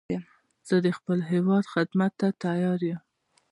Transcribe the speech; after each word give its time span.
زه 0.67 0.75
د 0.85 0.87
خپل 0.97 1.19
هېواد 1.31 1.63
خدمت 1.73 2.11
ته 2.19 2.27
تیار 2.43 2.79
یم 2.89 2.99